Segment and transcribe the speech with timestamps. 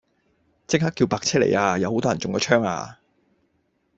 [0.65, 2.97] 即刻叫白車嚟吖，有好多人中咗槍啊